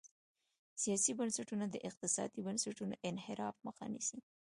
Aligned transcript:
سیاسي 0.81 1.11
بنسټونه 1.19 1.65
د 1.69 1.75
اقتصادي 1.89 2.39
بنسټونو 2.47 2.93
انحراف 3.09 3.55
مخه 3.67 3.85
نیسي. 3.93 4.19